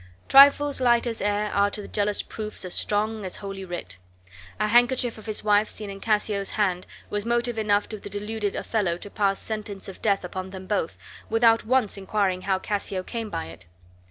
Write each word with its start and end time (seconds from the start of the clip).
Trifles 0.27 0.81
light 0.81 1.05
as 1.05 1.21
air 1.21 1.51
are 1.53 1.69
to 1.69 1.79
the 1.79 1.87
jealous 1.87 2.23
proofs 2.23 2.65
as 2.65 2.73
strong 2.73 3.23
as 3.23 3.35
holy 3.35 3.63
writ. 3.63 3.97
A 4.59 4.67
handkerchief 4.69 5.19
of 5.19 5.27
his 5.27 5.43
wife's 5.43 5.73
seen 5.73 5.91
in 5.91 6.01
Cassio's 6.01 6.49
hand 6.49 6.87
was 7.11 7.23
motive 7.23 7.59
enough 7.59 7.87
to 7.89 7.99
the 7.99 8.09
deluded 8.09 8.55
Othello 8.55 8.97
to 8.97 9.11
pass 9.11 9.37
sentence 9.37 9.87
of 9.87 10.01
death 10.01 10.23
upon 10.25 10.49
them 10.49 10.65
both, 10.65 10.97
without 11.29 11.65
once 11.67 11.97
inquiring 11.97 12.41
how 12.41 12.57
Cassio 12.57 13.03
came 13.03 13.29
by 13.29 13.45
it. 13.49 13.67